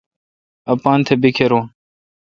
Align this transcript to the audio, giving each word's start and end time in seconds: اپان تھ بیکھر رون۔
اپان 0.73 0.99
تھ 1.05 1.13
بیکھر 1.21 1.47
رون۔ 1.51 1.65